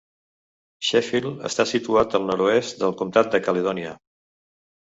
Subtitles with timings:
[0.87, 3.93] Sheffield està situat al nord-oest del comtat de Caledònia.